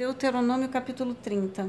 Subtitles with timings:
[0.00, 1.68] Deuteronômio capítulo 30.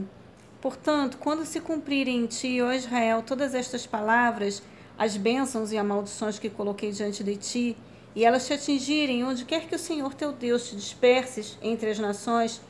[0.62, 4.64] Portanto, quando se cumprirem em ti, ó Israel, todas estas palavras,
[4.98, 7.78] as bênçãos e as maldições que coloquei diante de ti,
[8.16, 12.00] e elas te atingirem onde quer que o Senhor teu Deus te disperses entre as
[12.00, 12.62] nações,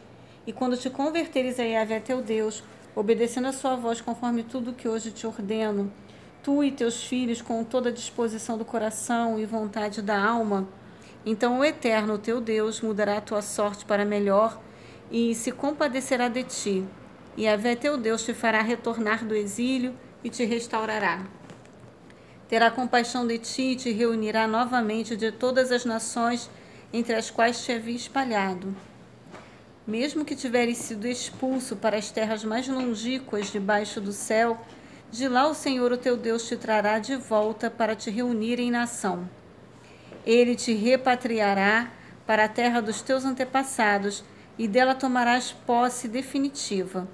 [0.47, 2.64] e quando te converteres a Yahvé teu Deus,
[2.96, 5.93] obedecendo a sua voz conforme tudo que hoje te ordeno,
[6.41, 10.68] tu e teus filhos com toda a disposição do coração e vontade da alma,
[11.23, 14.59] então o Eterno teu Deus mudará a tua sorte para melhor
[15.12, 16.86] e se compadecerá de ti.
[17.36, 19.93] E Yahvé teu Deus te fará retornar do exílio
[20.24, 21.25] e te restaurará.
[22.47, 26.50] Terá compaixão de ti e te reunirá novamente de todas as nações
[26.92, 28.75] entre as quais te havia espalhado.
[29.87, 34.59] Mesmo que tiveres sido expulso para as terras mais longínquas debaixo do céu,
[35.09, 38.72] de lá o Senhor o teu Deus te trará de volta para te reunir em
[38.72, 39.30] nação.
[40.25, 41.92] Ele te repatriará
[42.28, 44.23] para a terra dos teus antepassados
[44.61, 47.08] e dela tomarás posse definitiva.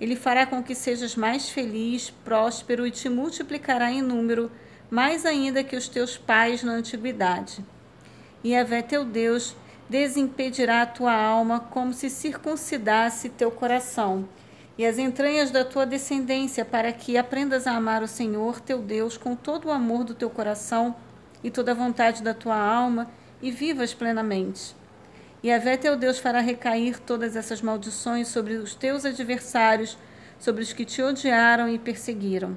[0.00, 4.52] Ele fará com que sejas mais feliz, próspero e te multiplicará em número,
[4.88, 7.64] mais ainda que os teus pais na antiguidade.
[8.44, 9.56] E Yahvé teu Deus
[9.88, 14.28] desimpedirá a tua alma como se circuncidasse teu coração
[14.78, 19.16] e as entranhas da tua descendência, para que aprendas a amar o Senhor teu Deus
[19.16, 20.94] com todo o amor do teu coração
[21.42, 23.10] e toda a vontade da tua alma
[23.42, 24.80] e vivas plenamente.
[25.42, 29.98] E Yahvé teu Deus fará recair todas essas maldições sobre os teus adversários,
[30.38, 32.56] sobre os que te odiaram e perseguiram.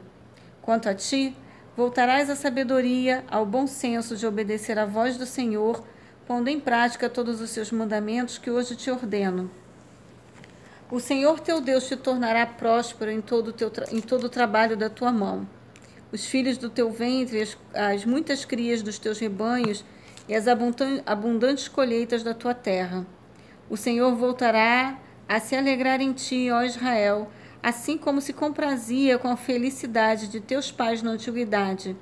[0.62, 1.36] Quanto a ti,
[1.76, 5.84] voltarás à sabedoria, ao bom senso de obedecer à voz do Senhor,
[6.28, 9.50] pondo em prática todos os seus mandamentos que hoje te ordeno.
[10.92, 14.90] O Senhor teu Deus te tornará próspero em todo, teu, em todo o trabalho da
[14.90, 15.48] tua mão.
[16.12, 19.84] Os filhos do teu ventre, as, as muitas crias dos teus rebanhos,
[20.28, 23.06] e as abundantes colheitas da tua terra.
[23.70, 27.30] O Senhor voltará a se alegrar em ti, ó Israel,
[27.62, 31.96] assim como se comprazia com a felicidade de teus pais na antiguidade.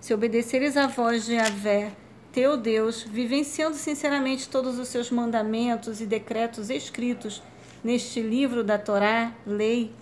[0.00, 1.92] Se obedeceres à voz de Yahvé,
[2.30, 7.42] teu Deus, vivenciando sinceramente todos os seus mandamentos e decretos escritos
[7.82, 9.92] neste livro da Torá, lei,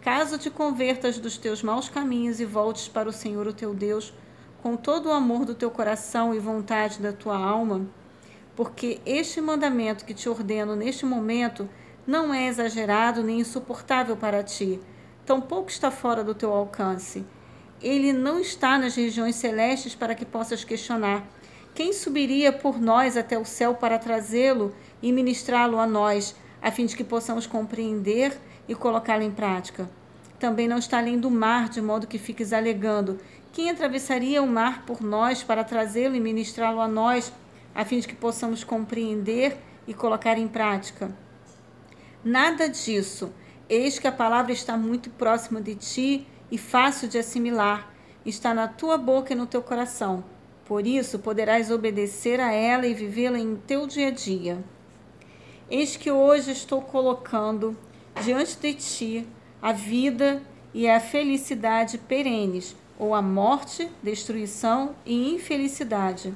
[0.00, 4.12] caso te convertas dos teus maus caminhos e voltes para o Senhor, o teu Deus,
[4.62, 7.86] com todo o amor do teu coração e vontade da tua alma,
[8.56, 11.68] porque este mandamento que te ordeno neste momento
[12.06, 14.80] não é exagerado nem insuportável para ti,
[15.24, 17.24] tampouco está fora do teu alcance.
[17.80, 21.24] Ele não está nas regiões celestes para que possas questionar.
[21.74, 26.86] Quem subiria por nós até o céu para trazê-lo e ministrá-lo a nós, a fim
[26.86, 28.36] de que possamos compreender
[28.66, 29.88] e colocá-lo em prática?
[30.38, 33.18] Também não está além do mar, de modo que fiques alegando
[33.58, 37.32] quem atravessaria o mar por nós para trazê-lo e ministrá-lo a nós,
[37.74, 39.56] a fim de que possamos compreender
[39.86, 41.10] e colocar em prática?
[42.22, 43.32] Nada disso.
[43.68, 47.92] Eis que a palavra está muito próxima de ti e fácil de assimilar.
[48.24, 50.22] Está na tua boca e no teu coração.
[50.64, 54.62] Por isso poderás obedecer a ela e vivê-la em teu dia a dia.
[55.70, 57.76] Eis que hoje estou colocando
[58.22, 59.26] diante de ti
[59.60, 60.42] a vida
[60.72, 66.34] e a felicidade perenes ou a morte, destruição e infelicidade.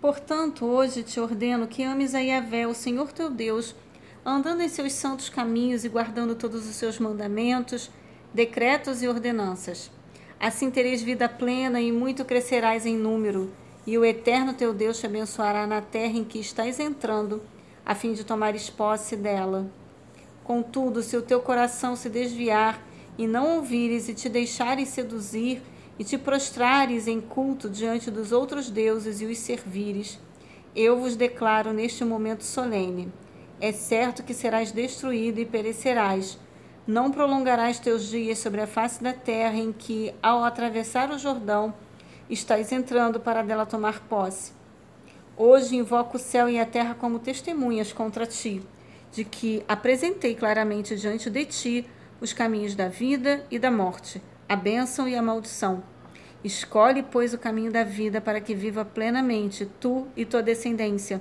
[0.00, 3.74] Portanto, hoje te ordeno que ames a Yahvé, o Senhor teu Deus,
[4.24, 7.90] andando em seus santos caminhos e guardando todos os seus mandamentos,
[8.32, 9.90] decretos e ordenanças.
[10.38, 13.52] Assim tereis vida plena e muito crescerás em número,
[13.86, 17.42] e o Eterno teu Deus te abençoará na terra em que estás entrando,
[17.84, 19.70] a fim de tomares posse dela.
[20.50, 22.82] Contudo, se o teu coração se desviar
[23.16, 25.62] e não ouvires e te deixares seduzir
[25.96, 30.18] e te prostrares em culto diante dos outros deuses e os servires,
[30.74, 33.12] eu vos declaro neste momento solene:
[33.60, 36.36] é certo que serás destruído e perecerás.
[36.84, 41.72] Não prolongarás teus dias sobre a face da terra em que, ao atravessar o Jordão,
[42.28, 44.50] estás entrando para dela tomar posse.
[45.36, 48.60] Hoje invoco o céu e a terra como testemunhas contra ti,
[49.12, 51.86] de que apresentei claramente diante de ti
[52.20, 55.82] os caminhos da vida e da morte, a bênção e a maldição.
[56.42, 61.20] Escolhe, pois, o caminho da vida para que viva plenamente tu e tua descendência,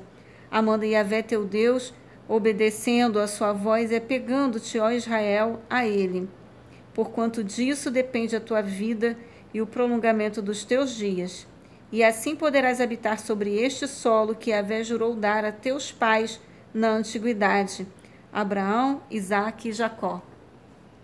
[0.50, 1.94] amando Yahvé teu Deus,
[2.28, 6.30] obedecendo a sua voz e apegando-te, ó Israel, a ele.
[6.94, 9.18] Porquanto disso depende a tua vida
[9.54, 11.48] e o prolongamento dos teus dias.
[11.92, 16.40] E assim poderás habitar sobre este solo que Yahvé jurou dar a teus pais
[16.74, 17.88] na antiguidade,
[18.32, 20.22] Abraão, Isaque e Jacó